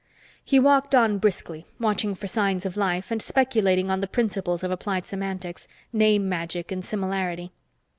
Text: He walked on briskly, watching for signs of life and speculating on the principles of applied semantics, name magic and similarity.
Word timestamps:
He 0.43 0.57
walked 0.59 0.95
on 0.95 1.19
briskly, 1.19 1.67
watching 1.79 2.15
for 2.15 2.25
signs 2.25 2.65
of 2.65 2.75
life 2.75 3.11
and 3.11 3.21
speculating 3.21 3.91
on 3.91 3.99
the 4.01 4.07
principles 4.07 4.63
of 4.63 4.71
applied 4.71 5.05
semantics, 5.05 5.67
name 5.93 6.27
magic 6.27 6.71
and 6.71 6.83
similarity. 6.83 7.51